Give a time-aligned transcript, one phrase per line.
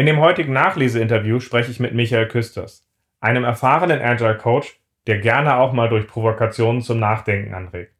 [0.00, 2.88] In dem heutigen Nachleseinterview spreche ich mit Michael Küsters,
[3.20, 7.92] einem erfahrenen Agile Coach, der gerne auch mal durch Provokationen zum Nachdenken anregt.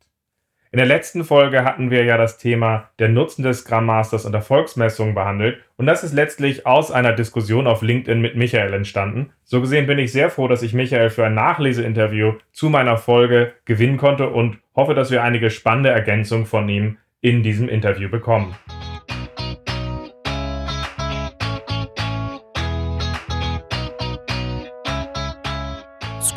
[0.72, 4.32] In der letzten Folge hatten wir ja das Thema der Nutzen des Scrum Masters und
[4.32, 9.34] Erfolgsmessungen behandelt und das ist letztlich aus einer Diskussion auf LinkedIn mit Michael entstanden.
[9.44, 13.52] So gesehen bin ich sehr froh, dass ich Michael für ein Nachleseinterview zu meiner Folge
[13.66, 18.56] gewinnen konnte und hoffe, dass wir einige spannende Ergänzungen von ihm in diesem Interview bekommen.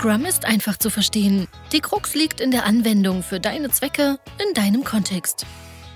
[0.03, 1.47] Scrum ist einfach zu verstehen.
[1.71, 5.45] Die Krux liegt in der Anwendung für deine Zwecke in deinem Kontext.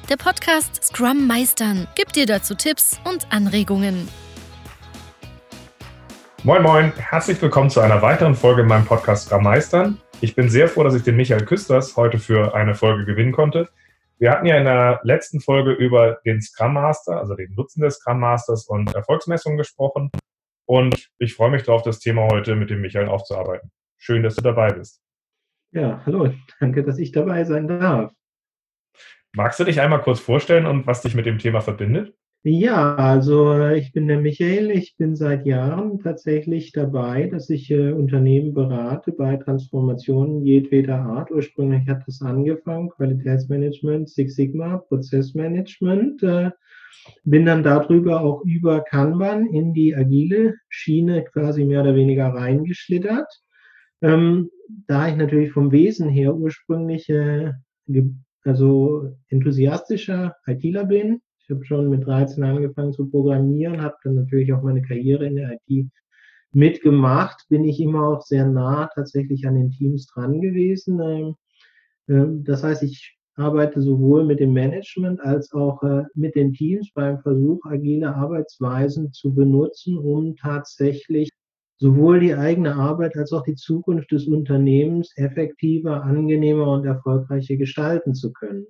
[0.10, 4.08] Der Podcast Scrum Meistern gibt dir dazu Tipps und Anregungen.
[6.44, 10.00] Moin Moin, herzlich willkommen zu einer weiteren Folge in meinem Podcast Scrum Meistern.
[10.22, 13.68] Ich bin sehr froh, dass ich den Michael Küsters heute für eine Folge gewinnen konnte.
[14.20, 17.96] Wir hatten ja in der letzten Folge über den Scrum Master, also den Nutzen des
[17.96, 20.12] Scrum Masters und Erfolgsmessungen gesprochen.
[20.66, 23.70] Und ich freue mich darauf, das Thema heute mit dem Michael aufzuarbeiten.
[23.98, 25.02] Schön, dass du dabei bist.
[25.72, 28.14] Ja, hallo, danke, dass ich dabei sein darf.
[29.34, 32.16] Magst du dich einmal kurz vorstellen und was dich mit dem Thema verbindet?
[32.44, 34.72] Ja, also ich bin der Michael.
[34.72, 41.30] Ich bin seit Jahren tatsächlich dabei, dass ich äh, Unternehmen berate bei Transformationen jedweder Art.
[41.30, 46.24] Ursprünglich hat das angefangen, Qualitätsmanagement, Six Sigma, Prozessmanagement.
[46.24, 46.52] Äh,
[47.24, 53.28] bin dann darüber auch über Kanban in die agile Schiene quasi mehr oder weniger reingeschlittert.
[54.02, 54.50] Ähm,
[54.88, 57.54] da ich natürlich vom Wesen her ursprünglich äh,
[58.44, 64.52] also enthusiastischer ITler bin, ich habe schon mit 13 angefangen zu programmieren, habe dann natürlich
[64.52, 65.88] auch meine Karriere in der IT
[66.52, 71.00] mitgemacht, bin ich immer auch sehr nah tatsächlich an den Teams dran gewesen.
[71.02, 71.36] Ähm,
[72.08, 76.92] äh, das heißt, ich arbeite sowohl mit dem Management als auch äh, mit den Teams
[76.94, 81.30] beim Versuch, agile Arbeitsweisen zu benutzen, um tatsächlich
[81.78, 88.16] sowohl die eigene Arbeit als auch die Zukunft des Unternehmens effektiver, angenehmer und erfolgreicher gestalten
[88.16, 88.66] zu können.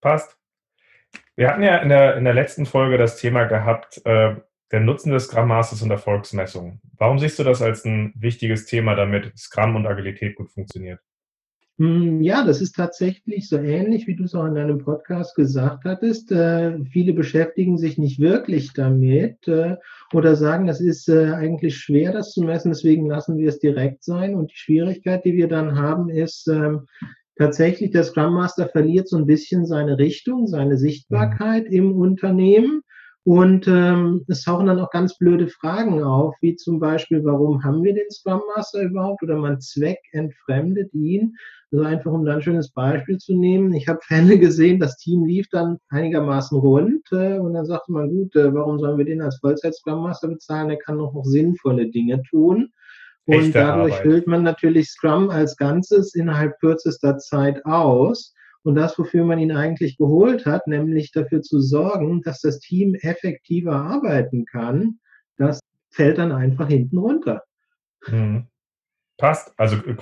[0.00, 0.36] Passt.
[1.36, 4.36] Wir hatten ja in der, in der letzten Folge das Thema gehabt, äh,
[4.70, 6.80] der Nutzen des Scrum Masters und Erfolgsmessung.
[6.96, 11.00] Warum siehst du das als ein wichtiges Thema, damit Scrum und Agilität gut funktioniert?
[11.78, 15.84] Hm, ja, das ist tatsächlich so ähnlich, wie du es auch in deinem Podcast gesagt
[15.84, 16.30] hattest.
[16.30, 19.76] Äh, viele beschäftigen sich nicht wirklich damit äh,
[20.12, 24.04] oder sagen, das ist äh, eigentlich schwer, das zu messen, deswegen lassen wir es direkt
[24.04, 24.34] sein.
[24.34, 26.86] Und die Schwierigkeit, die wir dann haben, ist ähm,
[27.36, 32.82] tatsächlich, der Scrum Master verliert so ein bisschen seine Richtung, seine Sichtbarkeit im Unternehmen.
[33.24, 37.82] Und ähm, es tauchen dann auch ganz blöde Fragen auf, wie zum Beispiel, warum haben
[37.84, 39.22] wir den Scrum Master überhaupt?
[39.22, 41.36] Oder man zweckentfremdet ihn.
[41.72, 43.72] Also einfach, um da ein schönes Beispiel zu nehmen.
[43.72, 48.10] Ich habe Fälle gesehen, das Team lief dann einigermaßen rund äh, und dann sagte man,
[48.10, 50.68] gut, äh, warum sollen wir den als Vollzeit-Scrum Master bezahlen?
[50.68, 52.70] Der kann noch, noch sinnvolle Dinge tun.
[53.24, 54.02] Und Echte dadurch Arbeit.
[54.02, 58.34] füllt man natürlich Scrum als Ganzes innerhalb kürzester Zeit aus.
[58.64, 62.94] Und das, wofür man ihn eigentlich geholt hat, nämlich dafür zu sorgen, dass das Team
[62.96, 64.98] effektiver arbeiten kann,
[65.38, 65.60] das
[65.90, 67.42] fällt dann einfach hinten runter.
[68.04, 68.46] Hm.
[69.16, 69.52] Passt.
[69.56, 69.96] Also genau.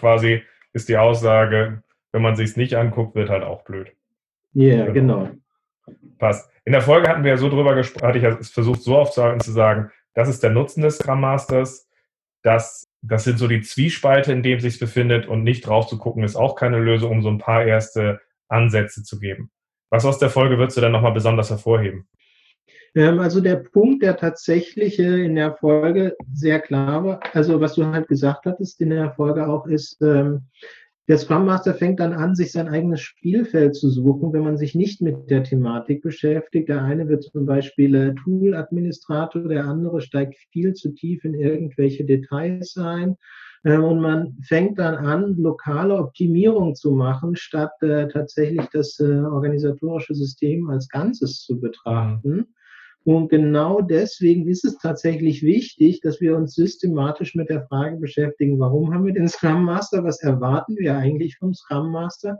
[0.72, 1.82] Ist die Aussage,
[2.12, 3.92] wenn man sich es nicht anguckt, wird halt auch blöd.
[4.52, 5.24] Ja, yeah, genau.
[5.24, 5.36] genau.
[6.18, 6.50] Passt.
[6.64, 9.40] In der Folge hatten wir ja so drüber gesprochen, hatte ich ja versucht, so aufzuhalten
[9.40, 11.88] zu sagen, das ist der Nutzen des Scrum Masters,
[12.42, 16.24] das, das sind so die Zwiespalte, in dem sich befindet und nicht drauf zu gucken,
[16.24, 19.50] ist auch keine Lösung, um so ein paar erste Ansätze zu geben.
[19.90, 22.08] Was aus der Folge würdest du dann nochmal besonders hervorheben?
[22.94, 27.74] Ähm, also der Punkt, der tatsächlich äh, in der Folge sehr klar war, also was
[27.74, 30.42] du halt gesagt hattest in der Folge auch, ist, ähm,
[31.08, 34.76] der Scrum Master fängt dann an, sich sein eigenes Spielfeld zu suchen, wenn man sich
[34.76, 36.68] nicht mit der Thematik beschäftigt.
[36.68, 42.04] Der eine wird zum Beispiel äh, Tool-Administrator, der andere steigt viel zu tief in irgendwelche
[42.04, 43.16] Details ein.
[43.64, 49.04] Ähm, und man fängt dann an, lokale Optimierung zu machen, statt äh, tatsächlich das äh,
[49.04, 52.46] organisatorische System als Ganzes zu betrachten.
[53.04, 58.58] Und genau deswegen ist es tatsächlich wichtig, dass wir uns systematisch mit der Frage beschäftigen,
[58.58, 62.38] warum haben wir den Scrum Master, was erwarten wir eigentlich vom Scrum Master,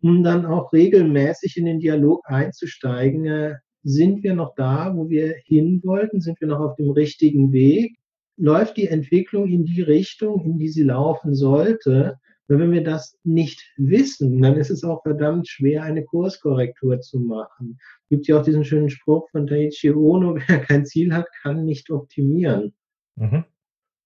[0.00, 3.26] um dann auch regelmäßig in den Dialog einzusteigen.
[3.26, 6.20] Äh, sind wir noch da, wo wir hin wollten?
[6.20, 7.96] Sind wir noch auf dem richtigen Weg?
[8.36, 12.18] läuft die Entwicklung in die Richtung, in die sie laufen sollte.
[12.48, 17.18] Weil wenn wir das nicht wissen, dann ist es auch verdammt schwer, eine Kurskorrektur zu
[17.18, 17.78] machen.
[18.06, 21.64] Es gibt ja auch diesen schönen Spruch von Taichi Ono, wer kein Ziel hat, kann
[21.64, 22.72] nicht optimieren.
[23.16, 23.44] Mhm.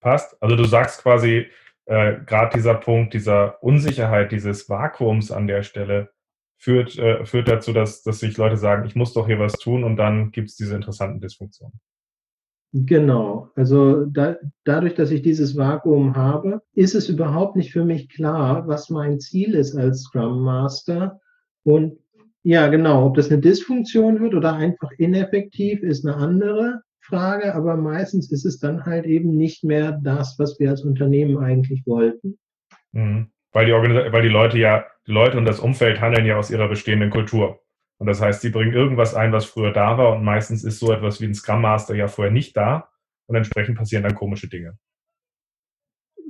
[0.01, 0.43] Passt.
[0.43, 1.47] Also du sagst quasi,
[1.85, 6.11] äh, gerade dieser Punkt dieser Unsicherheit, dieses Vakuums an der Stelle,
[6.57, 9.85] führt, äh, führt dazu, dass, dass sich Leute sagen, ich muss doch hier was tun
[9.85, 11.79] und dann gibt es diese interessanten Dysfunktionen.
[12.73, 13.51] Genau.
[13.57, 18.67] Also da, dadurch, dass ich dieses Vakuum habe, ist es überhaupt nicht für mich klar,
[18.67, 21.21] was mein Ziel ist als Scrum Master.
[21.65, 21.99] Und
[22.43, 27.55] ja, genau, ob das eine Dysfunktion wird oder einfach ineffektiv, ist eine andere Frage.
[27.55, 31.83] Aber meistens ist es dann halt eben nicht mehr das, was wir als Unternehmen eigentlich
[31.87, 32.39] wollten.
[32.93, 33.31] Mhm.
[33.53, 36.69] Weil, die weil die Leute ja, die Leute und das Umfeld handeln ja aus ihrer
[36.69, 37.61] bestehenden Kultur.
[37.99, 40.93] Und das heißt, sie bringen irgendwas ein, was früher da war und meistens ist so
[40.93, 42.89] etwas wie ein Scrum Master ja vorher nicht da
[43.27, 44.79] und entsprechend passieren dann komische Dinge.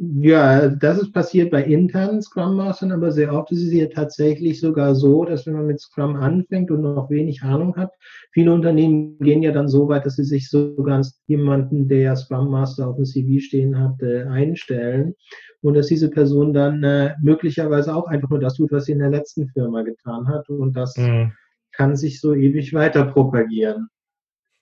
[0.03, 4.59] Ja, das ist passiert bei internen Scrum Mastern, aber sehr oft ist es hier tatsächlich
[4.59, 7.93] sogar so, dass wenn man mit Scrum anfängt und noch wenig Ahnung hat,
[8.33, 12.89] viele Unternehmen gehen ja dann so weit, dass sie sich sogar jemanden, der Scrum Master
[12.89, 15.15] auf dem CV stehen hat, äh, einstellen
[15.61, 19.01] und dass diese Person dann äh, möglicherweise auch einfach nur das tut, was sie in
[19.01, 21.33] der letzten Firma getan hat und das mhm
[21.73, 23.89] kann sich so ewig weiter propagieren.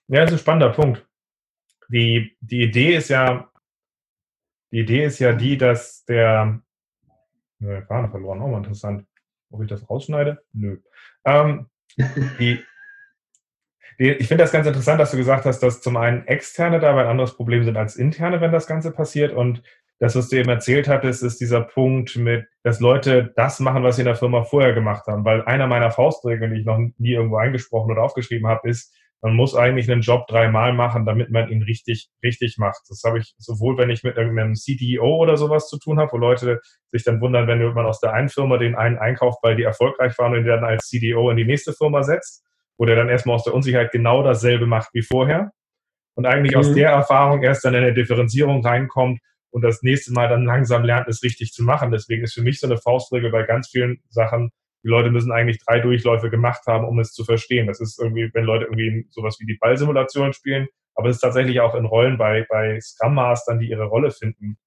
[0.07, 1.05] Ja, das ist ein spannender Punkt.
[1.89, 3.48] Die, die Idee ist ja,
[4.71, 6.61] die Idee ist ja die, dass der,
[7.59, 9.05] ja, Fahne verloren, auch mal interessant.
[9.51, 10.43] Ob ich das rausschneide?
[10.53, 10.77] Nö.
[11.25, 11.67] Ähm,
[12.39, 12.63] die,
[13.99, 17.01] die, ich finde das ganz interessant, dass du gesagt hast, dass zum einen externe dabei
[17.01, 19.33] ein anderes Problem sind als interne, wenn das Ganze passiert.
[19.33, 19.63] Und
[19.97, 23.95] das, was du eben erzählt hattest, ist dieser Punkt mit, dass Leute das machen, was
[23.95, 25.25] sie in der Firma vorher gemacht haben.
[25.25, 29.35] Weil einer meiner Faustregeln, die ich noch nie irgendwo eingesprochen oder aufgeschrieben habe, ist, man
[29.35, 32.81] muss eigentlich einen Job dreimal machen, damit man ihn richtig, richtig macht.
[32.89, 36.17] Das habe ich sowohl, wenn ich mit irgendeinem CDO oder sowas zu tun habe, wo
[36.17, 36.61] Leute
[36.91, 40.17] sich dann wundern, wenn man aus der einen Firma den einen einkauft, weil die erfolgreich
[40.17, 42.45] waren und den dann als CDO in die nächste Firma setzt,
[42.77, 45.51] wo der dann erstmal aus der Unsicherheit genau dasselbe macht wie vorher
[46.15, 46.59] und eigentlich mhm.
[46.59, 49.19] aus der Erfahrung erst dann in eine Differenzierung reinkommt,
[49.51, 51.91] und das nächste Mal dann langsam lernt, es richtig zu machen.
[51.91, 54.51] Deswegen ist für mich so eine Faustregel bei ganz vielen Sachen,
[54.83, 57.67] die Leute müssen eigentlich drei Durchläufe gemacht haben, um es zu verstehen.
[57.67, 61.59] Das ist irgendwie, wenn Leute irgendwie sowas wie die Ballsimulation spielen, aber es ist tatsächlich
[61.61, 64.57] auch in Rollen bei, bei Scrum Mastern, die ihre Rolle finden,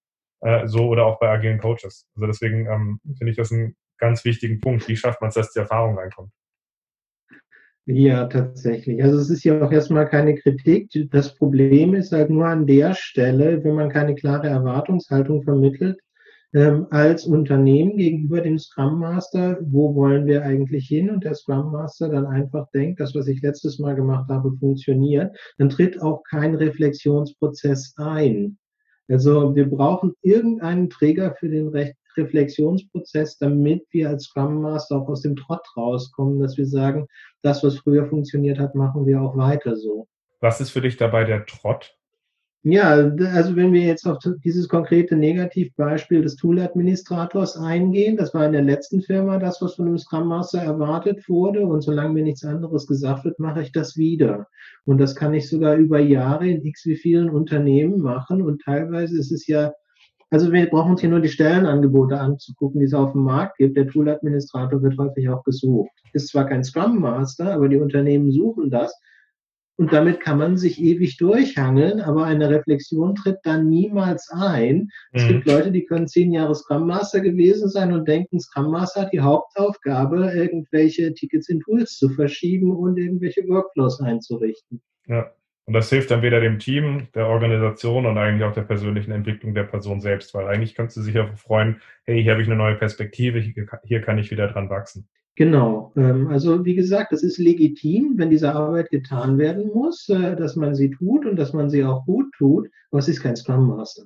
[0.41, 2.09] äh, so oder auch bei agilen Coaches.
[2.15, 4.89] Also deswegen ähm, finde ich das einen ganz wichtigen Punkt.
[4.89, 6.33] Wie schafft man es, dass die Erfahrung reinkommt?
[7.87, 9.03] Ja, tatsächlich.
[9.03, 10.91] Also es ist ja auch erstmal keine Kritik.
[11.11, 15.99] Das Problem ist halt nur an der Stelle, wenn man keine klare Erwartungshaltung vermittelt,
[16.55, 21.11] ähm, als Unternehmen gegenüber dem Scrum Master, wo wollen wir eigentlich hin?
[21.11, 25.37] Und der Scrum Master dann einfach denkt, das, was ich letztes Mal gemacht habe, funktioniert,
[25.59, 28.59] dann tritt auch kein Reflexionsprozess ein.
[29.09, 35.09] Also wir brauchen irgendeinen Träger für den Recht Reflexionsprozess, damit wir als Scrum Master auch
[35.09, 37.07] aus dem Trott rauskommen, dass wir sagen,
[37.43, 40.09] das, was früher funktioniert hat, machen wir auch weiter so.
[40.41, 41.97] Was ist für dich dabei der Trott?
[42.65, 48.53] Ja, also wenn wir jetzt auf dieses konkrete Negativbeispiel des Tool-Administrators eingehen, das war in
[48.53, 52.45] der letzten Firma das, was von einem Scrum Master erwartet wurde und solange mir nichts
[52.45, 54.47] anderes gesagt wird, mache ich das wieder.
[54.85, 59.19] Und das kann ich sogar über Jahre in x wie vielen Unternehmen machen und teilweise
[59.19, 59.73] ist es ja
[60.33, 63.77] also wir brauchen uns hier nur die Stellenangebote anzugucken, die es auf dem Markt gibt.
[63.77, 65.91] Der Tool-Administrator wird häufig auch gesucht.
[66.15, 68.99] Ist zwar kein Scrum Master, aber die Unternehmen suchen das.
[69.83, 74.77] Und damit kann man sich ewig durchhangeln, aber eine Reflexion tritt dann niemals ein.
[74.77, 74.91] Mhm.
[75.11, 79.01] Es gibt Leute, die können zehn Jahre Scrum Master gewesen sein und denken, Scrum Master
[79.01, 84.81] hat die Hauptaufgabe, irgendwelche Tickets in Tools zu verschieben und irgendwelche Workflows einzurichten.
[85.09, 85.33] Ja.
[85.65, 89.53] Und das hilft dann weder dem Team, der Organisation und eigentlich auch der persönlichen Entwicklung
[89.53, 92.57] der Person selbst, weil eigentlich kannst du sich auch freuen, hey, hier habe ich eine
[92.57, 95.09] neue Perspektive, hier kann ich wieder dran wachsen.
[95.37, 95.93] Genau.
[95.97, 100.57] Ähm, also wie gesagt, es ist legitim, wenn diese Arbeit getan werden muss, äh, dass
[100.57, 103.69] man sie tut und dass man sie auch gut tut, aber es ist kein Scrum
[103.69, 104.05] Master.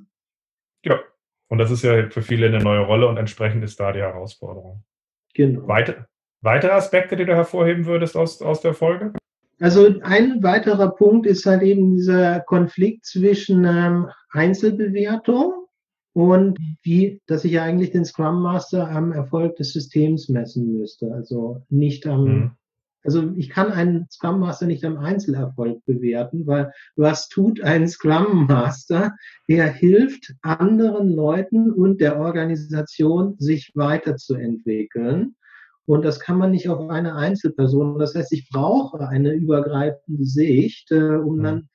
[0.85, 1.01] Ja.
[1.49, 4.83] Und das ist ja für viele eine neue Rolle und entsprechend ist da die Herausforderung.
[5.35, 5.67] Genau.
[5.69, 6.07] Weite,
[6.41, 9.13] weitere Aspekte, die du hervorheben würdest aus, aus der Folge?
[9.61, 15.66] Also ein weiterer Punkt ist halt eben dieser Konflikt zwischen ähm, Einzelbewertung
[16.17, 21.13] und wie, dass ich ja eigentlich den Scrum Master am Erfolg des Systems messen müsste.
[21.13, 22.51] Also nicht am, mhm.
[23.05, 28.47] also ich kann einen Scrum Master nicht am Einzelerfolg bewerten, weil was tut ein Scrum
[28.47, 29.15] Master?
[29.47, 35.37] Er hilft anderen Leuten und der Organisation, sich weiterzuentwickeln.
[35.85, 37.99] Und das kann man nicht auf eine Einzelperson.
[37.99, 41.43] Das heißt, ich brauche eine übergreifende Sicht, äh, um mhm.
[41.43, 41.69] dann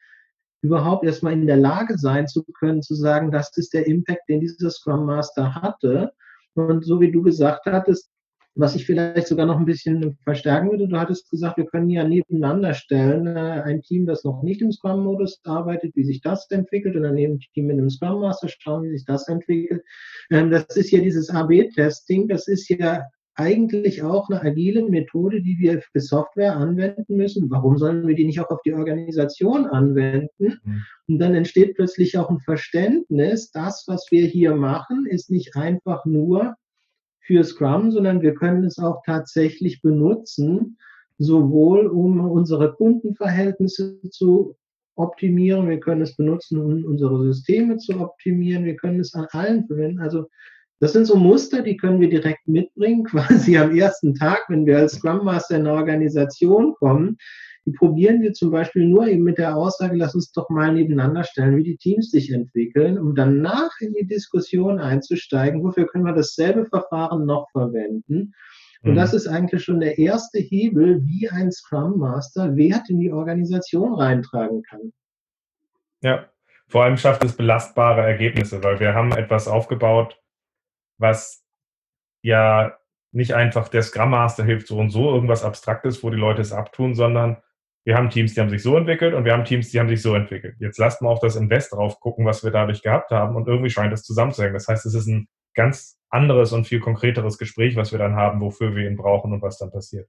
[0.62, 4.42] überhaupt erstmal in der Lage sein zu können, zu sagen, das ist der Impact, den
[4.42, 6.12] dieser Scrum Master hatte.
[6.54, 8.12] Und so wie du gesagt hattest,
[8.56, 12.04] was ich vielleicht sogar noch ein bisschen verstärken würde, du hattest gesagt, wir können ja
[12.04, 16.96] nebeneinander stellen, äh, ein Team, das noch nicht im Scrum-Modus arbeitet, wie sich das entwickelt,
[16.98, 19.84] und daneben ein Team mit einem Scrum Master schauen, wie sich das entwickelt.
[20.30, 23.06] Ähm, das ist ja dieses AB-Testing, das ist ja
[23.42, 27.50] eigentlich auch eine agile Methode, die wir für Software anwenden müssen.
[27.50, 30.60] Warum sollen wir die nicht auch auf die Organisation anwenden?
[30.64, 30.84] Mhm.
[31.08, 36.06] Und dann entsteht plötzlich auch ein Verständnis, das, was wir hier machen, ist nicht einfach
[36.06, 36.56] nur
[37.22, 40.78] für Scrum, sondern wir können es auch tatsächlich benutzen,
[41.18, 44.56] sowohl um unsere Kundenverhältnisse zu
[44.96, 49.66] optimieren, wir können es benutzen, um unsere Systeme zu optimieren, wir können es an allen
[49.66, 50.00] verwenden.
[50.00, 50.28] Also
[50.82, 54.80] das sind so Muster, die können wir direkt mitbringen, quasi am ersten Tag, wenn wir
[54.80, 57.18] als Scrum Master in eine Organisation kommen.
[57.68, 61.24] Die probieren wir zum Beispiel nur eben mit der Aussage, lass uns doch mal nebeneinander
[61.24, 66.16] stellen, wie die Teams sich entwickeln, um danach in die Diskussion einzusteigen, wofür können wir
[66.16, 68.34] dasselbe Verfahren noch verwenden.
[68.82, 68.96] Und mhm.
[68.96, 73.94] das ist eigentlich schon der erste Hebel, wie ein Scrum Master Wert in die Organisation
[73.94, 74.92] reintragen kann.
[76.02, 76.26] Ja,
[76.68, 80.21] vor allem schafft es belastbare Ergebnisse, weil wir haben etwas aufgebaut,
[81.02, 81.44] was
[82.24, 82.78] ja
[83.12, 86.54] nicht einfach der Scrum Master hilft so und so, irgendwas Abstraktes, wo die Leute es
[86.54, 87.38] abtun, sondern
[87.84, 90.02] wir haben Teams, die haben sich so entwickelt und wir haben Teams, die haben sich
[90.02, 90.56] so entwickelt.
[90.60, 93.72] Jetzt lasst mal auf das Invest drauf gucken, was wir dadurch gehabt haben und irgendwie
[93.72, 94.54] scheint es zusammenzuhängen.
[94.54, 98.40] Das heißt, es ist ein ganz anderes und viel konkreteres Gespräch, was wir dann haben,
[98.40, 100.08] wofür wir ihn brauchen und was dann passiert.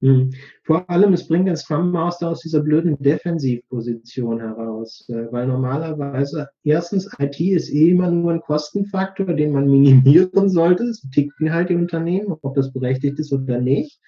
[0.00, 0.34] Mhm.
[0.64, 6.48] Vor allem, es bringt den Scrum Master aus dieser blöden Defensivposition heraus, äh, weil normalerweise
[6.64, 10.84] erstens IT ist eh immer nur ein Kostenfaktor, den man minimieren sollte.
[10.84, 13.98] Es ticken halt die Unternehmen, ob das berechtigt ist oder nicht.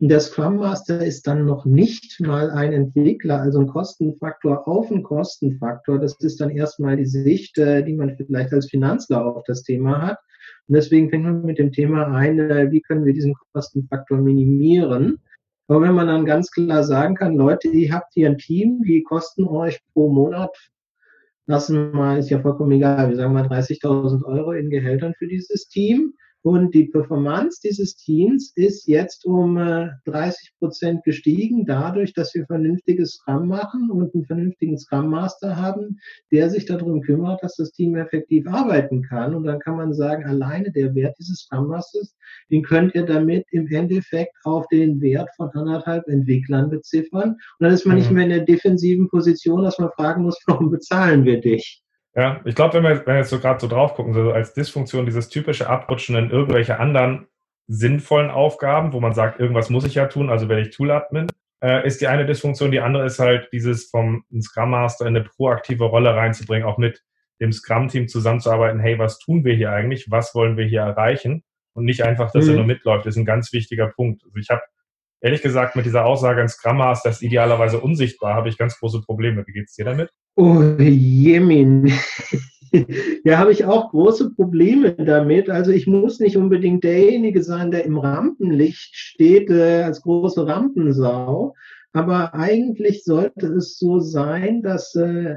[0.00, 4.90] Und der Scrum Master ist dann noch nicht mal ein Entwickler, also ein Kostenfaktor auf
[4.90, 5.98] einen Kostenfaktor.
[5.98, 10.00] Das ist dann erstmal die Sicht, äh, die man vielleicht als Finanzler auf das Thema
[10.02, 10.18] hat.
[10.68, 15.18] Und deswegen fängt man mit dem Thema ein, äh, wie können wir diesen Kostenfaktor minimieren.
[15.68, 19.02] Aber wenn man dann ganz klar sagen kann, Leute, ihr habt hier ein Team, die
[19.02, 20.50] kosten euch pro Monat,
[21.46, 25.68] lassen mal, ist ja vollkommen egal, wir sagen mal 30.000 Euro in Gehältern für dieses
[25.68, 26.14] Team.
[26.46, 32.44] Und die Performance dieses Teams ist jetzt um 30 äh, Prozent gestiegen, dadurch, dass wir
[32.44, 35.98] vernünftiges Scrum machen und einen vernünftigen Scrum Master haben,
[36.30, 39.34] der sich darum kümmert, dass das Team effektiv arbeiten kann.
[39.34, 42.14] Und dann kann man sagen, alleine der Wert dieses Scrum Masters,
[42.50, 47.30] den könnt ihr damit im Endeffekt auf den Wert von anderthalb Entwicklern beziffern.
[47.30, 48.02] Und dann ist man mhm.
[48.02, 51.83] nicht mehr in der defensiven Position, dass man fragen muss, warum bezahlen wir dich?
[52.16, 54.54] Ja, ich glaube, wenn wir, wenn wir jetzt so gerade so drauf gucken, so als
[54.54, 57.26] Dysfunktion dieses typische Abrutschen in irgendwelche anderen
[57.66, 61.26] sinnvollen Aufgaben, wo man sagt, irgendwas muss ich ja tun, also werde ich Tool-Admin,
[61.62, 62.70] äh, ist die eine Dysfunktion.
[62.70, 67.02] Die andere ist halt dieses vom Scrum Master in eine proaktive Rolle reinzubringen, auch mit
[67.40, 68.80] dem Scrum-Team zusammenzuarbeiten.
[68.80, 70.10] Hey, was tun wir hier eigentlich?
[70.10, 71.42] Was wollen wir hier erreichen?
[71.72, 72.50] Und nicht einfach, dass mhm.
[72.50, 73.06] er nur mitläuft.
[73.06, 74.22] Das ist ein ganz wichtiger Punkt.
[74.24, 74.62] Also ich habe
[75.24, 79.00] ehrlich gesagt mit dieser Aussage, ein Scrum Master ist idealerweise unsichtbar, habe ich ganz große
[79.00, 79.42] Probleme.
[79.46, 80.10] Wie geht es dir damit?
[80.36, 81.90] Oh, Jemin.
[83.24, 85.48] ja, habe ich auch große Probleme damit.
[85.48, 91.54] Also ich muss nicht unbedingt derjenige sein, der im Rampenlicht steht äh, als große Rampensau.
[91.94, 95.36] Aber eigentlich sollte es so sein, dass äh,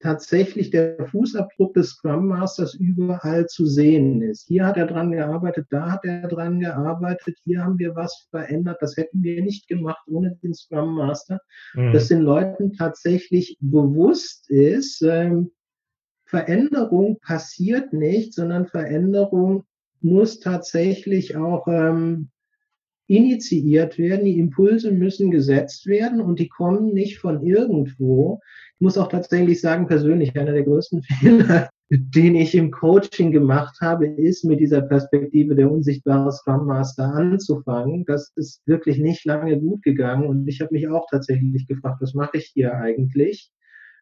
[0.00, 4.46] tatsächlich der Fußabdruck des Scrum Masters überall zu sehen ist.
[4.46, 8.78] Hier hat er dran gearbeitet, da hat er dran gearbeitet, hier haben wir was verändert,
[8.80, 11.40] das hätten wir nicht gemacht ohne den Scrum Master.
[11.74, 11.92] Mhm.
[11.92, 15.50] Dass den Leuten tatsächlich bewusst ist, ähm,
[16.26, 19.64] Veränderung passiert nicht, sondern Veränderung
[20.00, 22.30] muss tatsächlich auch ähm,
[23.08, 28.40] initiiert werden, die Impulse müssen gesetzt werden und die kommen nicht von irgendwo.
[28.74, 33.78] Ich muss auch tatsächlich sagen, persönlich, einer der größten Fehler, den ich im Coaching gemacht
[33.80, 38.04] habe, ist mit dieser Perspektive der unsichtbare Scrum Master anzufangen.
[38.06, 42.14] Das ist wirklich nicht lange gut gegangen und ich habe mich auch tatsächlich gefragt, was
[42.14, 43.52] mache ich hier eigentlich?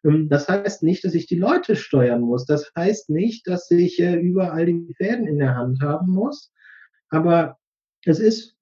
[0.03, 2.45] Ähm, das heißt nicht, dass ich die Leute steuern muss.
[2.45, 6.51] Das heißt nicht, dass ich äh, überall die Fäden in der Hand haben muss.
[7.09, 7.57] Aber
[8.05, 8.54] es ist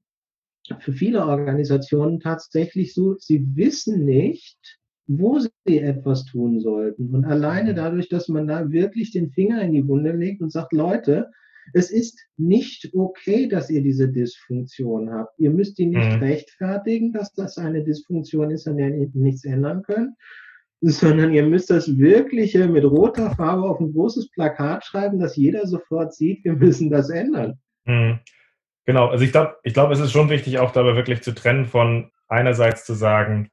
[0.80, 7.14] für viele Organisationen tatsächlich so, sie wissen nicht, wo sie etwas tun sollten.
[7.14, 7.76] Und alleine mhm.
[7.76, 11.30] dadurch, dass man da wirklich den Finger in die Wunde legt und sagt, Leute,
[11.74, 15.40] es ist nicht okay, dass ihr diese Dysfunktion habt.
[15.40, 16.24] Ihr müsst die nicht mhm.
[16.24, 20.12] rechtfertigen, dass das eine Dysfunktion ist, an der ihr nichts ändern könnt,
[20.82, 25.66] sondern ihr müsst das wirklich mit roter Farbe auf ein großes Plakat schreiben, dass jeder
[25.66, 27.60] sofort sieht, wir müssen das ändern.
[27.86, 28.20] Mhm.
[28.86, 31.66] Genau, also ich glaube, ich glaube, es ist schon wichtig, auch dabei wirklich zu trennen
[31.66, 33.50] von einerseits zu sagen,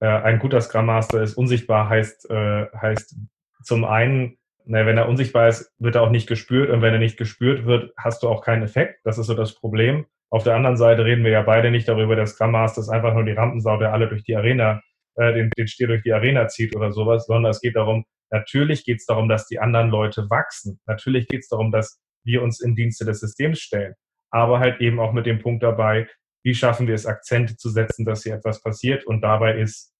[0.00, 3.16] äh, ein guter Scrum Master ist unsichtbar, heißt, äh, heißt
[3.62, 7.00] zum einen, na, wenn er unsichtbar ist, wird er auch nicht gespürt und wenn er
[7.00, 9.00] nicht gespürt wird, hast du auch keinen Effekt.
[9.04, 10.04] Das ist so das Problem.
[10.30, 13.14] Auf der anderen Seite reden wir ja beide nicht darüber, der Scrum Master ist einfach
[13.14, 14.82] nur die Rampensau, der alle durch die Arena,
[15.14, 18.84] äh, den, den Stier durch die Arena zieht oder sowas, sondern es geht darum, natürlich
[18.84, 20.78] geht es darum, dass die anderen Leute wachsen.
[20.86, 23.94] Natürlich geht es darum, dass wir uns in Dienste des Systems stellen.
[24.30, 26.08] Aber halt eben auch mit dem Punkt dabei,
[26.42, 29.06] wie schaffen wir es, Akzente zu setzen, dass hier etwas passiert.
[29.06, 29.92] Und dabei ist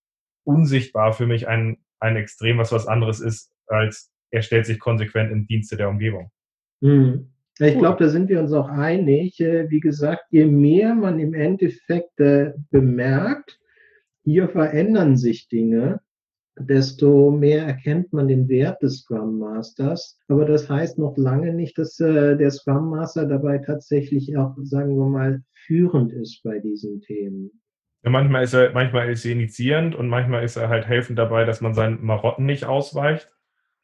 [0.45, 5.33] unsichtbar für mich ein, ein Extrem, was was anderes ist, als er stellt sich konsequent
[5.33, 6.31] im Dienste der Umgebung.
[6.83, 7.33] Hm.
[7.61, 9.41] Ich glaube, da sind wir uns auch einig.
[9.41, 13.59] Äh, wie gesagt, je mehr man im Endeffekt äh, bemerkt,
[14.23, 16.01] hier verändern sich Dinge,
[16.61, 20.19] desto mehr erkennt man den Wert des Scrum Masters.
[20.29, 24.97] Aber das heißt noch lange nicht, dass äh, der Scrum Master dabei tatsächlich auch, sagen
[24.97, 27.51] wir mal, führend ist bei diesen Themen.
[28.03, 31.45] Ja, manchmal ist er, manchmal ist er initiierend und manchmal ist er halt helfend dabei,
[31.45, 33.31] dass man seinen Marotten nicht ausweicht.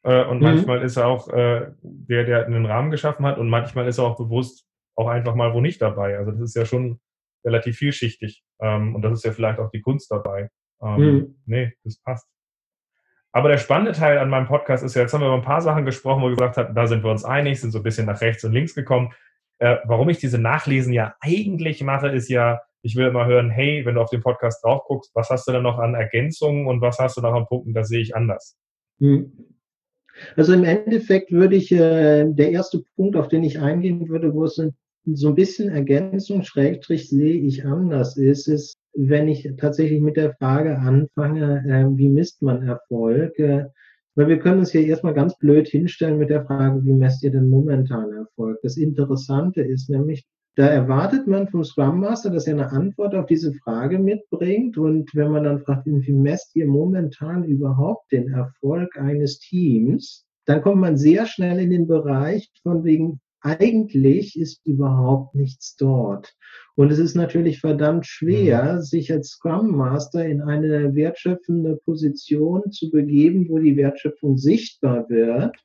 [0.02, 0.44] Äh, und mhm.
[0.44, 4.04] manchmal ist er auch äh, der, der einen Rahmen geschaffen hat und manchmal ist er
[4.04, 4.66] auch bewusst
[4.96, 6.16] auch einfach mal wo nicht dabei.
[6.18, 7.00] Also das ist ja schon
[7.44, 8.44] relativ vielschichtig.
[8.60, 10.50] Ähm, und das ist ja vielleicht auch die Kunst dabei.
[10.82, 11.36] Ähm, mhm.
[11.46, 12.28] Nee, das passt.
[13.34, 15.60] Aber der spannende Teil an meinem Podcast ist ja, jetzt haben wir über ein paar
[15.60, 18.06] Sachen gesprochen, wo wir gesagt haben, da sind wir uns einig, sind so ein bisschen
[18.06, 19.12] nach rechts und links gekommen.
[19.58, 23.84] Äh, warum ich diese Nachlesen ja eigentlich mache, ist ja, ich will immer hören, hey,
[23.84, 26.80] wenn du auf den Podcast drauf guckst, was hast du denn noch an Ergänzungen und
[26.80, 28.56] was hast du noch an Punkten, das sehe ich anders.
[29.00, 29.32] Mhm.
[30.36, 34.44] Also im Endeffekt würde ich, äh, der erste Punkt, auf den ich eingehen würde, wo
[34.44, 34.62] es
[35.06, 40.34] so ein bisschen Ergänzung, Schrägstrich sehe ich anders ist, ist, wenn ich tatsächlich mit der
[40.34, 43.38] Frage anfange, äh, wie misst man Erfolg?
[43.38, 43.66] Äh,
[44.14, 47.32] weil wir können uns hier erstmal ganz blöd hinstellen mit der Frage, wie messt ihr
[47.32, 48.58] denn momentan Erfolg?
[48.62, 53.26] Das Interessante ist nämlich, da erwartet man vom Scrum Master, dass er eine Antwort auf
[53.26, 54.78] diese Frage mitbringt.
[54.78, 60.62] Und wenn man dann fragt, wie messt ihr momentan überhaupt den Erfolg eines Teams, dann
[60.62, 66.34] kommt man sehr schnell in den Bereich von wegen, eigentlich ist überhaupt nichts dort.
[66.76, 68.82] Und es ist natürlich verdammt schwer, mhm.
[68.82, 75.56] sich als Scrum Master in eine wertschöpfende Position zu begeben, wo die Wertschöpfung sichtbar wird,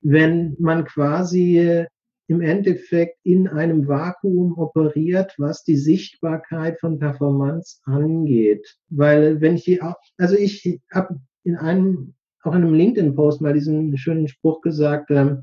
[0.00, 1.86] wenn man quasi
[2.26, 8.78] im Endeffekt in einem Vakuum operiert, was die Sichtbarkeit von Performance angeht.
[8.88, 9.80] Weil wenn ich die,
[10.16, 15.42] also ich habe in einem, auch in einem LinkedIn-Post mal diesen schönen Spruch gesagt, ähm,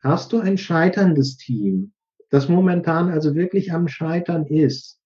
[0.00, 1.92] hast du ein scheiterndes Team,
[2.30, 5.00] das momentan also wirklich am Scheitern ist,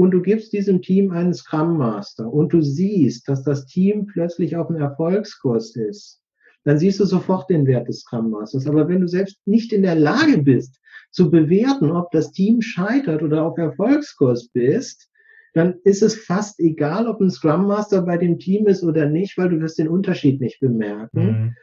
[0.00, 4.56] und du gibst diesem Team einen Scrum Master und du siehst, dass das Team plötzlich
[4.56, 6.22] auf einem Erfolgskurs ist,
[6.64, 8.66] dann siehst du sofort den Wert des Scrum Masters.
[8.66, 10.78] Aber wenn du selbst nicht in der Lage bist,
[11.10, 15.08] zu bewerten, ob das Team scheitert oder auf Erfolgskurs bist,
[15.54, 19.36] dann ist es fast egal, ob ein Scrum Master bei dem Team ist oder nicht,
[19.36, 21.26] weil du wirst den Unterschied nicht bemerken.
[21.26, 21.56] Mhm.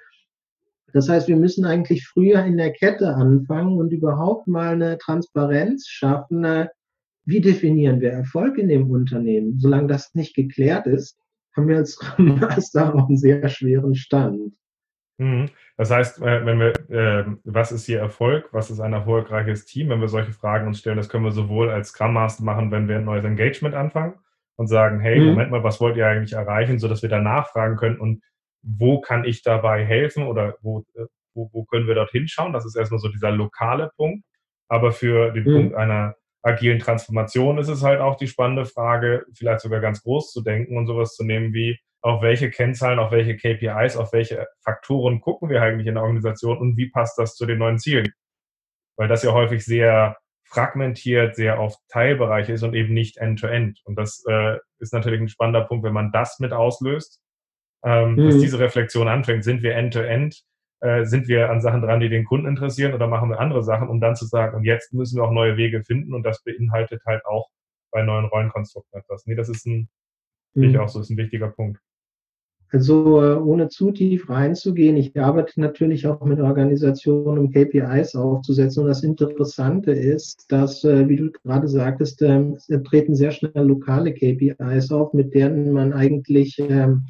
[0.94, 5.88] Das heißt, wir müssen eigentlich früher in der Kette anfangen und überhaupt mal eine Transparenz
[5.88, 6.44] schaffen.
[6.44, 6.68] Äh,
[7.26, 9.60] wie definieren wir Erfolg in dem Unternehmen?
[9.60, 11.20] Solange das nicht geklärt ist,
[11.56, 14.54] haben wir als Scrum Master auch einen sehr schweren Stand.
[15.18, 15.50] Mhm.
[15.76, 19.90] Das heißt, äh, wenn wir, äh, was ist hier Erfolg, was ist ein erfolgreiches Team,
[19.90, 22.88] wenn wir solche Fragen uns stellen, das können wir sowohl als Scrum Master machen, wenn
[22.88, 24.14] wir ein neues Engagement anfangen
[24.56, 25.28] und sagen, hey, mhm.
[25.28, 28.22] Moment mal, was wollt ihr eigentlich erreichen, sodass wir danach fragen können und
[28.68, 32.54] wo kann ich dabei helfen oder wo, äh, wo, wo können wir dort hinschauen?
[32.54, 34.24] Das ist erstmal so dieser lokale Punkt.
[34.70, 35.54] Aber für den mhm.
[35.54, 40.32] Punkt einer agilen Transformation ist es halt auch die spannende Frage, vielleicht sogar ganz groß
[40.32, 44.48] zu denken und sowas zu nehmen wie, auf welche Kennzahlen, auf welche KPIs, auf welche
[44.64, 48.14] Faktoren gucken wir eigentlich in der Organisation und wie passt das zu den neuen Zielen?
[48.98, 53.80] Weil das ja häufig sehr fragmentiert, sehr auf Teilbereiche ist und eben nicht end-to-end.
[53.80, 53.82] -End.
[53.86, 57.20] Und das äh, ist natürlich ein spannender Punkt, wenn man das mit auslöst,
[57.84, 58.26] ähm, mhm.
[58.26, 59.44] dass diese Reflexion anfängt.
[59.44, 60.34] Sind wir end-to-end?
[60.34, 60.44] -End?
[60.80, 63.90] Äh, sind wir an Sachen dran, die den Kunden interessieren oder machen wir andere Sachen,
[63.90, 67.02] um dann zu sagen, und jetzt müssen wir auch neue Wege finden und das beinhaltet
[67.06, 67.50] halt auch
[67.92, 69.26] bei neuen Rollenkonstrukten etwas.
[69.26, 69.90] Nee, das ist ein,
[70.54, 70.64] mhm.
[70.66, 71.80] ich auch so, ist ein wichtiger Punkt.
[72.70, 78.84] Also äh, ohne zu tief reinzugehen, ich arbeite natürlich auch mit Organisationen, um KPIs aufzusetzen.
[78.84, 83.66] Und das Interessante ist, dass, äh, wie du gerade sagtest, ähm, es treten sehr schnell
[83.66, 87.06] lokale KPIs auf, mit denen man eigentlich ähm,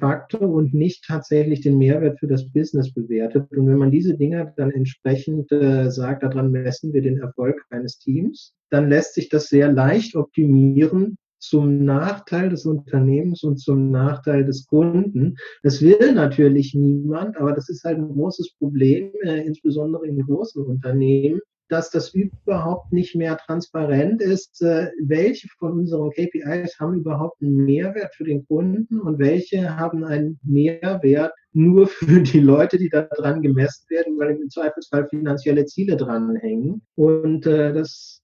[0.00, 3.50] Fakte und nicht tatsächlich den Mehrwert für das Business bewertet.
[3.52, 7.98] Und wenn man diese Dinge dann entsprechend äh, sagt, daran messen wir den Erfolg eines
[7.98, 14.44] Teams, dann lässt sich das sehr leicht optimieren zum Nachteil des Unternehmens und zum Nachteil
[14.44, 15.36] des Kunden.
[15.62, 20.64] Das will natürlich niemand, aber das ist halt ein großes Problem, äh, insbesondere in großen
[20.64, 27.40] Unternehmen, dass das überhaupt nicht mehr transparent ist, äh, welche von unseren KPIs haben überhaupt
[27.40, 32.88] einen Mehrwert für den Kunden und welche haben einen Mehrwert nur für die Leute, die
[32.88, 36.82] da dran gemessen werden, weil im Zweifelsfall finanzielle Ziele dranhängen.
[36.96, 38.22] Und äh, das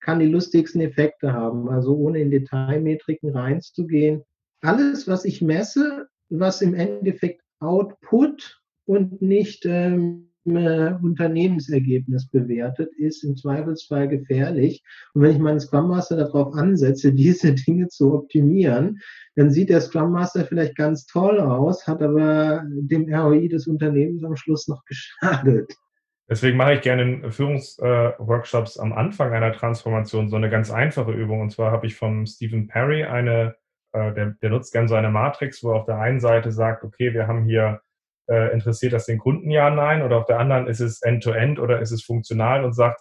[0.00, 1.68] kann die lustigsten Effekte haben.
[1.68, 4.22] Also ohne in Detailmetriken reinzugehen.
[4.62, 13.24] Alles, was ich messe, was im Endeffekt Output und nicht ähm, äh, Unternehmensergebnis bewertet, ist
[13.24, 14.84] im Zweifelsfall gefährlich.
[15.14, 19.00] Und wenn ich meinen Scrum Master darauf ansetze, diese Dinge zu optimieren,
[19.34, 24.24] dann sieht der Scrum Master vielleicht ganz toll aus, hat aber dem ROI des Unternehmens
[24.24, 25.72] am Schluss noch geschadet.
[26.28, 31.40] Deswegen mache ich gerne Führungsworkshops äh, am Anfang einer Transformation so eine ganz einfache Übung.
[31.40, 33.54] Und zwar habe ich von Stephen Perry eine,
[33.92, 36.82] äh, der, der, nutzt gerne so eine Matrix, wo er auf der einen Seite sagt,
[36.82, 37.80] okay, wir haben hier,
[38.28, 41.62] äh, interessiert das den Kunden ja, nein, oder auf der anderen ist es End-to-End -End
[41.62, 43.00] oder ist es funktional und sagt,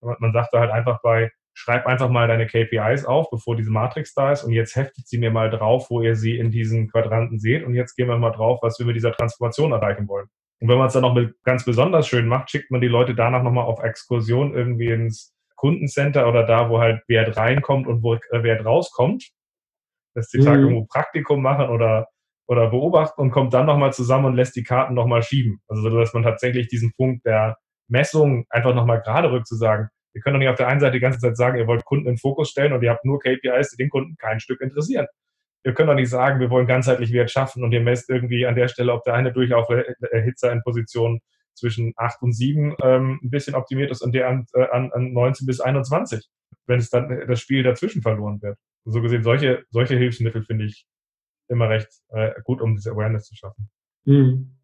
[0.00, 4.14] man sagt da halt einfach bei, schreib einfach mal deine KPIs auf, bevor diese Matrix
[4.14, 7.38] da ist und jetzt heftet sie mir mal drauf, wo ihr sie in diesen Quadranten
[7.38, 10.28] seht und jetzt gehen wir mal drauf, was wir mit dieser Transformation erreichen wollen.
[10.60, 13.14] Und wenn man es dann noch mit ganz besonders schön macht, schickt man die Leute
[13.14, 18.14] danach nochmal auf Exkursion irgendwie ins Kundencenter oder da, wo halt Wert reinkommt und wo
[18.14, 19.28] äh, Wert rauskommt.
[20.14, 20.44] Lässt die mhm.
[20.44, 22.08] Tag irgendwo Praktikum machen oder,
[22.52, 25.60] oder beobachten und kommt dann nochmal zusammen und lässt die Karten nochmal schieben.
[25.68, 27.56] Also, dass man tatsächlich diesen Punkt der
[27.88, 30.92] Messung einfach nochmal gerade rückt zu sagen, ihr könnt doch nicht auf der einen Seite
[30.92, 33.18] die ganze Zeit sagen, ihr wollt Kunden in den Fokus stellen und ihr habt nur
[33.18, 35.06] KPIs, die den Kunden kein Stück interessieren
[35.64, 38.56] wir können doch nicht sagen, wir wollen ganzheitlich Wert schaffen und ihr messt irgendwie an
[38.56, 41.20] der Stelle, ob der eine Durchlauferhitzer in Position
[41.54, 45.12] zwischen 8 und 7 ähm, ein bisschen optimiert ist und der an, äh, an, an
[45.12, 46.26] 19 bis 21,
[46.66, 48.58] wenn es dann das Spiel dazwischen verloren wird.
[48.84, 50.84] So gesehen, solche, solche Hilfsmittel finde ich
[51.48, 53.68] immer recht äh, gut, um diese Awareness zu schaffen.
[54.04, 54.56] Mhm.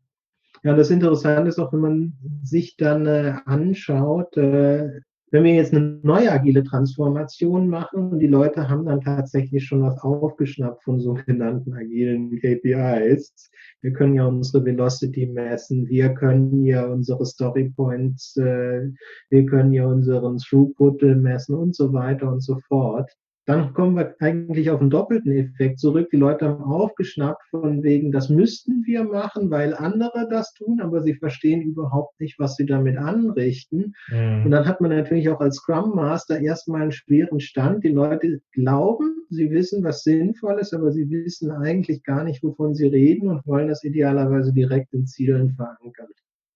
[0.65, 2.13] Ja, das Interessante ist auch, wenn man
[2.43, 8.27] sich dann äh, anschaut, äh, wenn wir jetzt eine neue agile Transformation machen und die
[8.27, 13.51] Leute haben dann tatsächlich schon was aufgeschnappt von sogenannten agilen KPIs,
[13.83, 18.91] wir können ja unsere Velocity messen, wir können ja unsere Story Points, äh,
[19.29, 23.13] wir können ja unseren Throughput messen und so weiter und so fort
[23.49, 26.11] dann kommen wir eigentlich auf einen doppelten Effekt zurück.
[26.13, 31.01] Die Leute haben aufgeschnappt von wegen, das müssten wir machen, weil andere das tun, aber
[31.01, 33.95] sie verstehen überhaupt nicht, was sie damit anrichten.
[34.11, 34.45] Mhm.
[34.45, 37.85] Und dann hat man natürlich auch als Scrum Master erstmal einen schweren Stand.
[37.85, 42.75] Die Leute glauben, sie wissen, was sinnvoll ist, aber sie wissen eigentlich gar nicht, wovon
[42.75, 46.09] sie reden und wollen das idealerweise direkt in Zielen verankern.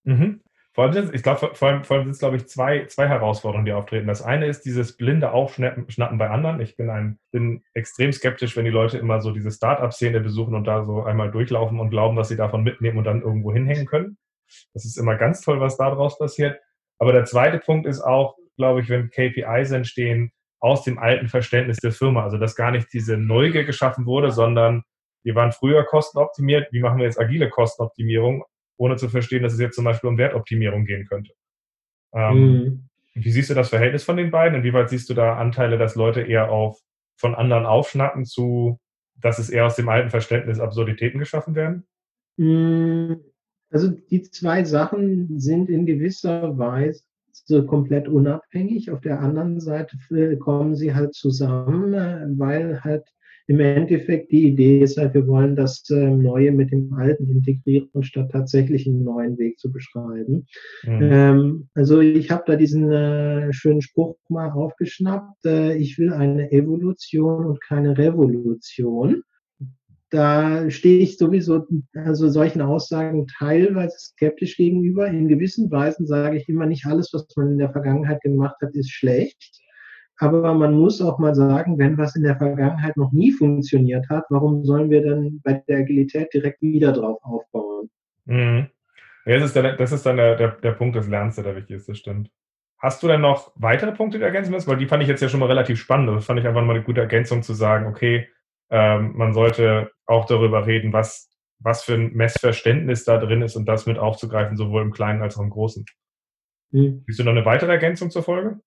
[0.04, 0.40] Mhm.
[0.74, 3.66] Vor allem, ich glaube, vor allem, vor allem sind es, glaube ich, zwei, zwei Herausforderungen,
[3.66, 4.06] die auftreten.
[4.06, 6.60] Das eine ist dieses blinde Aufschnappen bei anderen.
[6.60, 10.64] Ich bin ein, bin extrem skeptisch, wenn die Leute immer so diese Start-up-Szene besuchen und
[10.64, 14.16] da so einmal durchlaufen und glauben, dass sie davon mitnehmen und dann irgendwo hinhängen können.
[14.72, 16.58] Das ist immer ganz toll, was daraus passiert.
[16.98, 21.78] Aber der zweite Punkt ist auch, glaube ich, wenn KPIs entstehen aus dem alten Verständnis
[21.78, 22.22] der Firma.
[22.22, 24.84] Also, dass gar nicht diese Neugier geschaffen wurde, sondern
[25.22, 26.72] wir waren früher kostenoptimiert.
[26.72, 28.44] Wie machen wir jetzt agile Kostenoptimierung?
[28.76, 31.32] Ohne zu verstehen, dass es jetzt zum Beispiel um Wertoptimierung gehen könnte.
[32.14, 32.88] Ähm, mhm.
[33.14, 34.58] Wie siehst du das Verhältnis von den beiden?
[34.58, 36.80] Inwieweit siehst du da Anteile, dass Leute eher auf
[37.16, 38.80] von anderen aufschnappen zu,
[39.14, 41.86] dass es eher aus dem alten Verständnis Absurditäten geschaffen werden?
[42.36, 43.20] Mhm.
[43.70, 48.90] Also die zwei Sachen sind in gewisser Weise so komplett unabhängig.
[48.90, 49.96] Auf der anderen Seite
[50.38, 53.04] kommen sie halt zusammen, äh, weil halt
[53.46, 58.02] im Endeffekt die Idee ist halt, wir wollen das äh, Neue mit dem Alten integrieren,
[58.02, 60.46] statt tatsächlich einen neuen Weg zu beschreiben.
[60.84, 61.00] Mhm.
[61.02, 66.52] Ähm, also ich habe da diesen äh, schönen Spruch mal aufgeschnappt, äh, ich will eine
[66.52, 69.22] Evolution und keine Revolution.
[70.10, 75.08] Da stehe ich sowieso also solchen Aussagen teilweise skeptisch gegenüber.
[75.08, 78.74] In gewissen Weisen sage ich immer nicht alles, was man in der Vergangenheit gemacht hat,
[78.74, 79.62] ist schlecht.
[80.22, 84.24] Aber man muss auch mal sagen, wenn was in der Vergangenheit noch nie funktioniert hat,
[84.30, 87.90] warum sollen wir dann bei der Agilität direkt wieder drauf aufbauen?
[88.26, 88.68] Mhm.
[89.24, 91.88] Das ist, der, das ist dann der, der, der Punkt des Lernens, der wichtig ist,
[91.88, 92.30] das stimmt.
[92.78, 94.68] Hast du denn noch weitere Punkte, die ergänzen willst?
[94.68, 96.16] Weil die fand ich jetzt ja schon mal relativ spannend.
[96.16, 98.28] Das fand ich einfach mal eine gute Ergänzung zu sagen, okay,
[98.70, 103.66] ähm, man sollte auch darüber reden, was, was für ein Messverständnis da drin ist und
[103.66, 105.84] das mit aufzugreifen, sowohl im Kleinen als auch im Großen.
[106.70, 107.02] Hm.
[107.08, 108.60] Siehst du noch eine weitere Ergänzung zur Folge?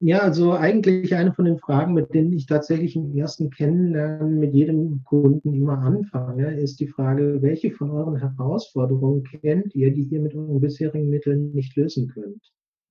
[0.00, 4.54] Ja, also eigentlich eine von den Fragen, mit denen ich tatsächlich im ersten Kennenlernen mit
[4.54, 10.20] jedem Kunden immer anfange, ist die Frage, welche von euren Herausforderungen kennt ihr, die ihr
[10.20, 12.40] mit euren bisherigen Mitteln nicht lösen könnt?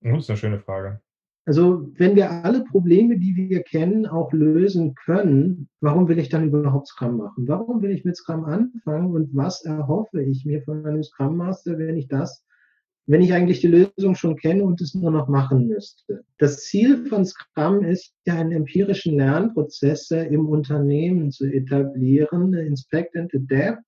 [0.02, 1.00] Das ist eine schöne Frage.
[1.46, 6.44] Also wenn wir alle Probleme, die wir kennen, auch lösen können, warum will ich dann
[6.44, 7.48] überhaupt Scrum machen?
[7.48, 11.78] Warum will ich mit Scrum anfangen und was erhoffe ich mir von einem Scrum Master,
[11.78, 12.44] wenn ich das
[13.08, 16.24] wenn ich eigentlich die Lösung schon kenne und es nur noch machen müsste.
[16.36, 23.34] Das Ziel von Scrum ist ja, einen empirischen Lernprozess im Unternehmen zu etablieren, Inspect and
[23.34, 23.82] Adapt,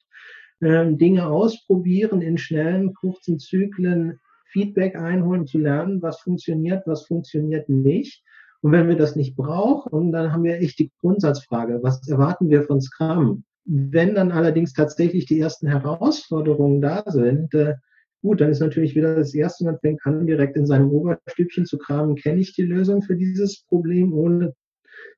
[0.62, 7.68] ähm, Dinge ausprobieren in schnellen, kurzen Zyklen, Feedback einholen, zu lernen, was funktioniert, was funktioniert
[7.68, 8.24] nicht.
[8.62, 12.64] Und wenn wir das nicht brauchen, dann haben wir echt die Grundsatzfrage, was erwarten wir
[12.64, 13.44] von Scrum?
[13.66, 17.74] Wenn dann allerdings tatsächlich die ersten Herausforderungen da sind, äh,
[18.22, 21.78] Gut, dann ist natürlich wieder das Erste, man fängt an, direkt in seinem Oberstübchen zu
[21.78, 24.54] kramen, kenne ich die Lösung für dieses Problem, ohne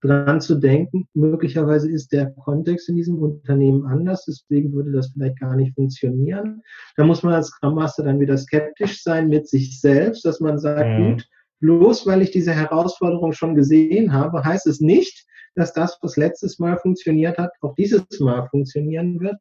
[0.03, 1.09] dran zu denken.
[1.15, 6.63] Möglicherweise ist der Kontext in diesem Unternehmen anders, deswegen würde das vielleicht gar nicht funktionieren.
[6.97, 10.59] Da muss man als Scrum Master dann wieder skeptisch sein mit sich selbst, dass man
[10.59, 11.13] sagt, mhm.
[11.13, 11.29] gut,
[11.61, 16.59] bloß weil ich diese Herausforderung schon gesehen habe, heißt es nicht, dass das, was letztes
[16.59, 19.37] Mal funktioniert hat, auch dieses Mal funktionieren wird.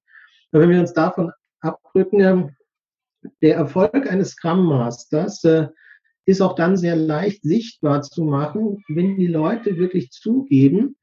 [0.51, 2.55] Aber wenn wir uns davon abrücken,
[3.41, 5.67] der Erfolg eines Scrum Masters äh,
[6.25, 10.95] ist auch dann sehr leicht sichtbar zu machen, wenn die Leute wirklich zugeben,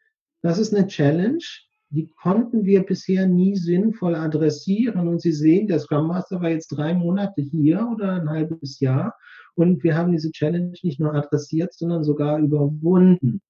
[0.42, 1.42] das ist eine Challenge,
[1.90, 5.08] die konnten wir bisher nie sinnvoll adressieren.
[5.08, 9.14] Und Sie sehen, der Scrum Master war jetzt drei Monate hier oder ein halbes Jahr
[9.54, 13.40] und wir haben diese Challenge nicht nur adressiert, sondern sogar überwunden.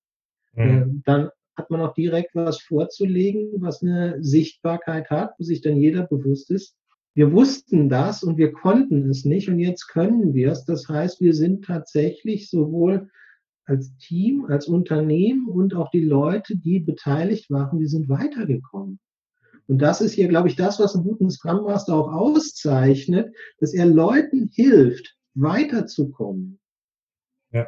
[0.55, 1.03] Mhm.
[1.05, 6.07] Dann hat man auch direkt was vorzulegen, was eine Sichtbarkeit hat, wo sich dann jeder
[6.07, 6.78] bewusst ist,
[7.19, 10.65] wir wussten das und wir konnten es nicht und jetzt können wir es.
[10.65, 13.11] Das heißt, wir sind tatsächlich sowohl
[13.65, 19.01] als Team, als Unternehmen und auch die Leute, die beteiligt waren, die sind weitergekommen.
[19.67, 23.75] Und das ist hier, glaube ich, das, was einen guten Scrum Master auch auszeichnet, dass
[23.75, 26.61] er Leuten hilft, weiterzukommen.
[27.51, 27.67] Ja.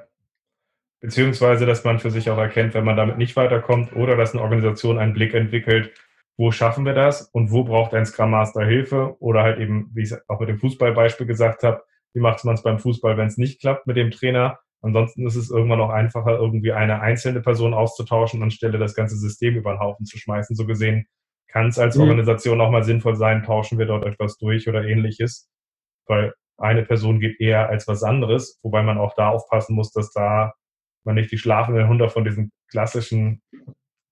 [1.00, 4.42] Beziehungsweise, dass man für sich auch erkennt, wenn man damit nicht weiterkommt oder dass eine
[4.42, 5.92] Organisation einen Blick entwickelt,
[6.40, 10.04] wo schaffen wir das und wo braucht ein Scrum Master Hilfe oder halt eben, wie
[10.04, 11.82] ich es auch mit dem Fußballbeispiel gesagt habe,
[12.14, 14.58] wie macht man es beim Fußball, wenn es nicht klappt mit dem Trainer.
[14.80, 19.54] Ansonsten ist es irgendwann auch einfacher, irgendwie eine einzelne Person auszutauschen, anstelle das ganze System
[19.56, 20.56] über den Haufen zu schmeißen.
[20.56, 21.04] So gesehen
[21.48, 22.04] kann es als mhm.
[22.04, 25.50] Organisation auch mal sinnvoll sein, tauschen wir dort etwas durch oder ähnliches,
[26.06, 30.10] weil eine Person geht eher als was anderes, wobei man auch da aufpassen muss, dass
[30.12, 30.54] da
[31.04, 33.42] man nicht die schlafenden Hunde von diesen klassischen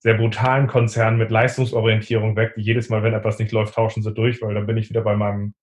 [0.01, 4.13] sehr brutalen Konzernen mit Leistungsorientierung weg, die jedes Mal, wenn etwas nicht läuft, tauschen sie
[4.13, 5.55] durch, weil dann bin ich wieder bei meinem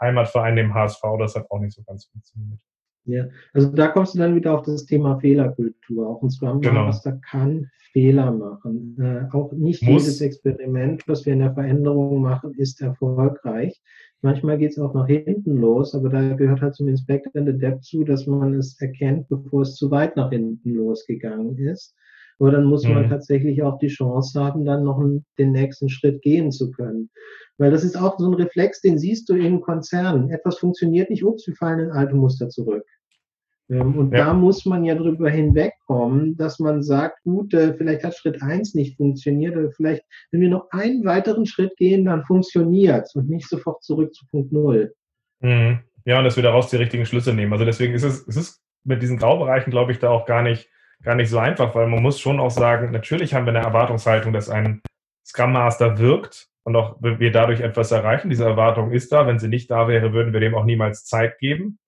[0.00, 2.60] Heimatverein, dem HSV, das hat auch nicht so ganz funktioniert.
[3.04, 6.06] Ja, also da kommst du dann wieder auf das Thema Fehlerkultur.
[6.06, 6.90] Auch ein Scrum genau.
[7.22, 8.96] Kann Fehler machen.
[9.00, 10.02] Äh, auch nicht Muss.
[10.02, 13.80] jedes Experiment, was wir in der Veränderung machen, ist erfolgreich.
[14.20, 17.84] Manchmal geht es auch nach hinten los, aber da gehört halt zum Inspector and Adapt
[17.84, 21.94] zu, dass man es erkennt, bevor es zu weit nach hinten losgegangen ist.
[22.38, 22.94] Aber dann muss mhm.
[22.94, 27.10] man tatsächlich auch die Chance haben, dann noch einen, den nächsten Schritt gehen zu können.
[27.58, 30.30] Weil das ist auch so ein Reflex, den siehst du in Konzernen.
[30.30, 32.84] Etwas funktioniert nicht, ups, wir fallen in alte Muster zurück.
[33.70, 34.26] Ähm, und ja.
[34.26, 38.74] da muss man ja drüber hinwegkommen, dass man sagt, gut, äh, vielleicht hat Schritt eins
[38.74, 43.28] nicht funktioniert, oder vielleicht, wenn wir noch einen weiteren Schritt gehen, dann funktioniert es und
[43.28, 44.94] nicht sofort zurück zu Punkt Null.
[45.40, 45.80] Mhm.
[46.04, 47.52] Ja, und dass wir daraus die richtigen Schlüsse nehmen.
[47.52, 50.70] Also deswegen ist es, es ist mit diesen Graubereichen, glaube ich, da auch gar nicht
[51.02, 54.32] gar nicht so einfach, weil man muss schon auch sagen, natürlich haben wir eine Erwartungshaltung,
[54.32, 54.82] dass ein
[55.24, 58.30] Scrum Master wirkt und auch wir dadurch etwas erreichen.
[58.30, 59.26] Diese Erwartung ist da.
[59.26, 61.78] Wenn sie nicht da wäre, würden wir dem auch niemals Zeit geben.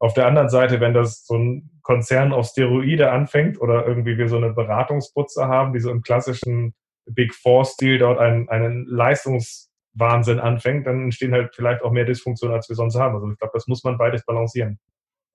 [0.00, 4.28] Auf der anderen Seite, wenn das so ein Konzern auf Steroide anfängt oder irgendwie wir
[4.28, 6.74] so eine Beratungsputze haben, die so im klassischen
[7.06, 12.68] Big Four-Stil dort einen, einen Leistungswahnsinn anfängt, dann entstehen halt vielleicht auch mehr Dysfunktionen, als
[12.68, 13.14] wir sonst haben.
[13.14, 14.78] Also ich glaube, das muss man beides balancieren.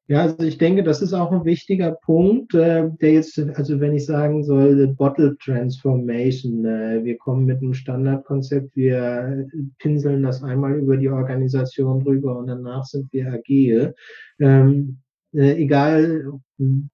[0.07, 3.93] Ja, also ich denke, das ist auch ein wichtiger Punkt, äh, der jetzt, also wenn
[3.93, 9.47] ich sagen soll, Bottle Transformation, äh, wir kommen mit einem Standardkonzept, wir
[9.79, 13.95] pinseln das einmal über die Organisation drüber und danach sind wir agil.
[14.39, 14.97] Ähm,
[15.33, 16.33] äh, egal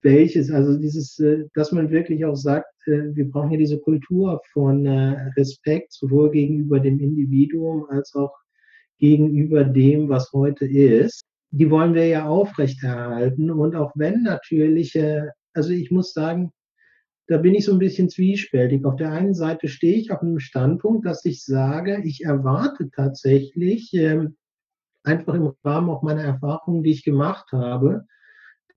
[0.04, 4.40] welches, also dieses, äh, dass man wirklich auch sagt, äh, wir brauchen hier diese Kultur
[4.54, 8.36] von äh, Respekt, sowohl gegenüber dem Individuum als auch
[9.00, 13.52] gegenüber dem, was heute ist die wollen wir ja aufrechterhalten.
[13.52, 16.52] Und auch wenn natürlich, äh, also ich muss sagen,
[17.28, 18.86] da bin ich so ein bisschen zwiespältig.
[18.86, 23.94] Auf der einen Seite stehe ich auf einem Standpunkt, dass ich sage, ich erwarte tatsächlich,
[23.94, 24.36] ähm,
[25.04, 28.06] einfach im Rahmen auch meiner Erfahrungen, die ich gemacht habe,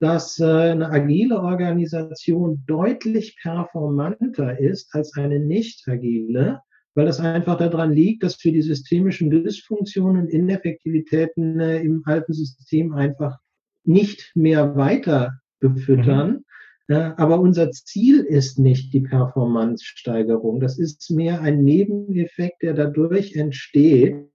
[0.00, 6.60] dass äh, eine agile Organisation deutlich performanter ist als eine nicht agile
[6.94, 12.32] weil das einfach daran liegt, dass wir die systemischen Dysfunktionen und Ineffektivitäten äh, im alten
[12.32, 13.38] System einfach
[13.84, 16.44] nicht mehr weiter befüttern.
[16.88, 16.94] Mhm.
[16.94, 20.60] Äh, aber unser Ziel ist nicht die Performance-Steigerung.
[20.60, 24.28] Das ist mehr ein Nebeneffekt, der dadurch entsteht,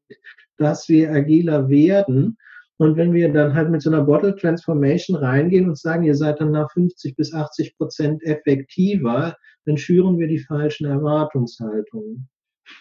[0.58, 2.38] dass wir agiler werden.
[2.78, 6.40] Und wenn wir dann halt mit so einer Bottle Transformation reingehen und sagen, ihr seid
[6.40, 12.30] dann nach 50 bis 80 Prozent effektiver, dann schüren wir die falschen Erwartungshaltungen.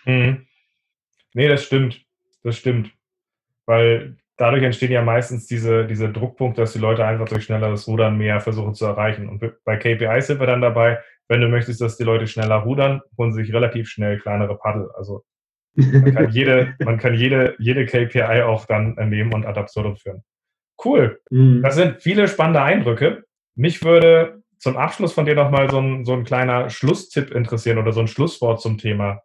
[0.05, 0.47] Mhm.
[1.35, 2.03] Nee, das stimmt.
[2.43, 2.93] Das stimmt.
[3.67, 8.17] Weil dadurch entstehen ja meistens diese, diese Druckpunkte, dass die Leute einfach durch schnelleres Rudern
[8.17, 9.29] mehr versuchen zu erreichen.
[9.29, 13.01] Und bei KPIs sind wir dann dabei, wenn du möchtest, dass die Leute schneller rudern,
[13.19, 14.91] holen sie sich relativ schnell kleinere Paddel.
[14.97, 15.25] Also
[15.75, 20.23] man kann jede, man kann jede, jede KPI auch dann nehmen und ad absurdum führen.
[20.83, 21.21] Cool.
[21.31, 21.63] Mhm.
[21.63, 23.25] Das sind viele spannende Eindrücke.
[23.57, 27.93] Mich würde zum Abschluss von dir nochmal so ein, so ein kleiner Schlusstipp interessieren oder
[27.93, 29.23] so ein Schlusswort zum Thema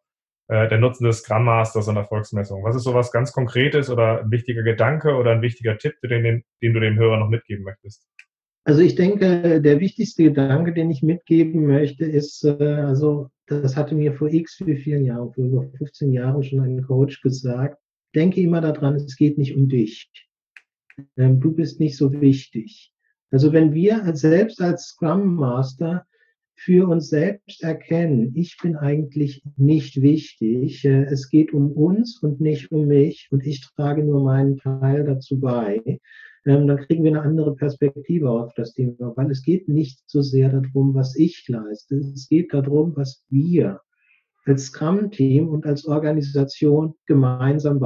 [0.51, 2.61] äh, der Nutzen des Scrum Masters und Erfolgsmessung.
[2.65, 6.23] Was ist so was ganz Konkretes oder ein wichtiger Gedanke oder ein wichtiger Tipp, den,
[6.23, 8.05] den, den du dem Hörer noch mitgeben möchtest?
[8.65, 13.95] Also ich denke, der wichtigste Gedanke, den ich mitgeben möchte, ist, äh, also das hatte
[13.95, 17.77] mir vor x wie vielen Jahren, vor über 15 Jahren schon ein Coach gesagt,
[18.13, 20.11] denke immer daran, es geht nicht um dich.
[21.15, 22.91] Ähm, du bist nicht so wichtig.
[23.31, 26.05] Also wenn wir selbst als Scrum Master
[26.63, 32.39] für uns selbst erkennen, ich bin eigentlich nicht wichtig, äh, es geht um uns und
[32.39, 35.81] nicht um mich und ich trage nur meinen Teil dazu bei,
[36.45, 40.21] ähm, dann kriegen wir eine andere Perspektive auf das Thema, weil es geht nicht so
[40.21, 43.81] sehr darum, was ich leiste, es geht darum, was wir
[44.45, 47.81] als Scrum-Team und als Organisation gemeinsam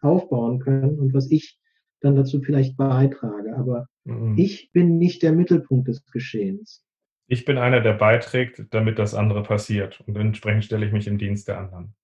[0.00, 1.58] aufbauen können und was ich
[2.00, 3.56] dann dazu vielleicht beitrage.
[3.56, 4.36] Aber mhm.
[4.36, 6.84] ich bin nicht der Mittelpunkt des Geschehens.
[7.26, 10.02] Ich bin einer, der beiträgt, damit das andere passiert.
[10.06, 11.94] Und entsprechend stelle ich mich im Dienst der anderen.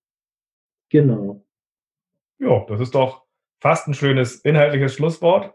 [0.90, 1.44] Genau.
[2.38, 3.26] Ja, das ist doch
[3.60, 5.54] fast ein schönes inhaltliches Schlusswort.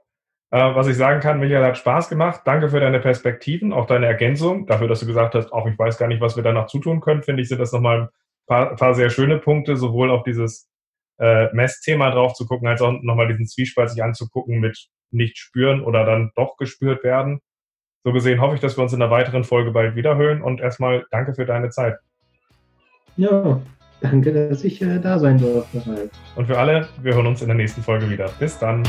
[0.51, 2.41] Äh, was ich sagen kann, Michael hat Spaß gemacht.
[2.45, 4.67] Danke für deine Perspektiven, auch deine Ergänzung.
[4.67, 7.23] Dafür, dass du gesagt hast, auch ich weiß gar nicht, was wir danach zutun können,
[7.23, 8.09] finde ich, sind das nochmal ein
[8.45, 10.69] paar, paar sehr schöne Punkte, sowohl auf dieses
[11.17, 15.81] äh, Messthema drauf zu gucken, als auch nochmal diesen Zwiespalt sich anzugucken mit nicht spüren
[15.81, 17.39] oder dann doch gespürt werden.
[18.05, 21.07] So gesehen hoffe ich, dass wir uns in einer weiteren Folge bald wiederhören und erstmal
[21.09, 21.95] danke für deine Zeit.
[23.17, 23.59] Ja,
[23.99, 26.11] danke, dass ich äh, da sein durfte.
[26.35, 28.29] Und für alle, wir hören uns in der nächsten Folge wieder.
[28.39, 28.83] Bis dann.